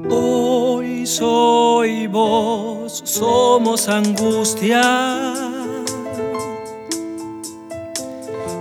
[0.00, 4.80] Hoy soy vos, somos angustia.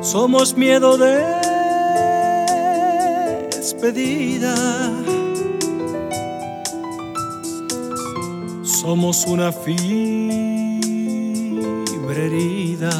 [0.02, 1.24] Somos miedo de
[3.56, 4.54] despedida.
[8.64, 10.36] Somos una fibra
[12.14, 12.92] herida.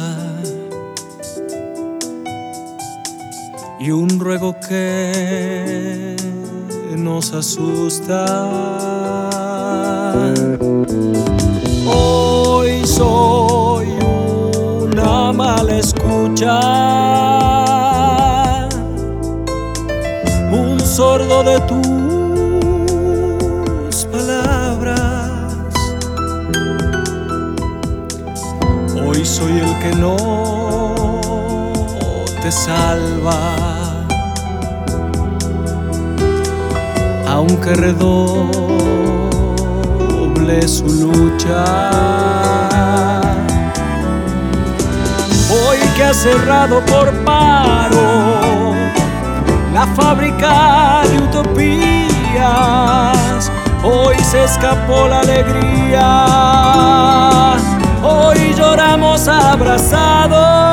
[3.78, 6.16] Y un ruego que
[6.96, 8.24] nos asusta.
[11.86, 13.88] Hoy soy
[14.82, 16.60] una mala escucha,
[20.52, 21.60] un sordo de
[23.90, 25.30] tus palabras.
[29.06, 30.16] Hoy soy el que no
[32.42, 33.91] te salva.
[37.32, 38.52] Aunque redoble
[40.68, 41.64] su lucha.
[45.50, 48.74] Hoy que ha cerrado por paro
[49.72, 52.42] la fábrica de utopías,
[53.82, 56.06] hoy se escapó la alegría,
[58.02, 60.71] hoy lloramos abrazados.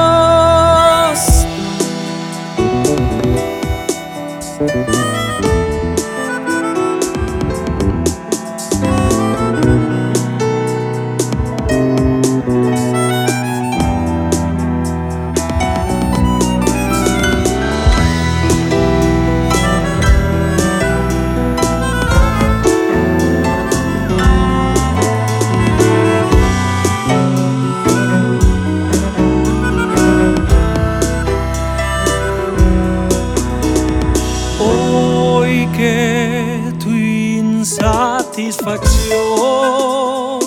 [37.80, 40.40] Insatisfacción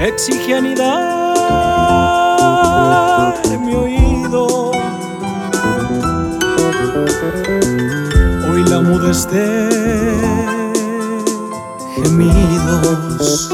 [0.00, 0.96] exige anidar
[3.60, 4.70] mi oído.
[8.48, 9.68] Hoy la mudez de
[11.94, 13.50] gemidos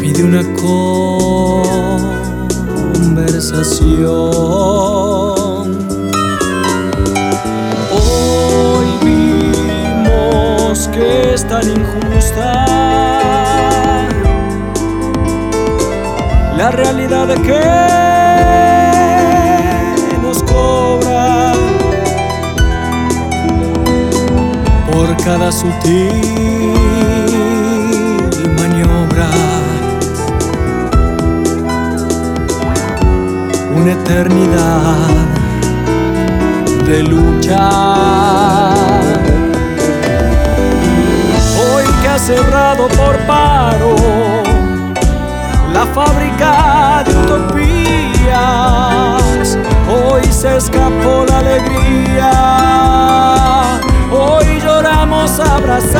[0.00, 0.42] pide una
[2.94, 5.39] conversación.
[11.68, 12.66] Injusta
[16.56, 17.60] la realidad que
[20.22, 21.52] nos cobra
[24.90, 26.70] por cada sutil
[28.56, 29.30] maniobra.
[33.80, 35.08] una eternidad
[36.86, 37.99] de lucha.
[42.30, 43.96] Cerrado por paro.
[45.72, 47.58] La fábrica de utopías,
[49.88, 52.30] hoy se escapó la alegría,
[54.12, 55.99] hoy lloramos abrazados.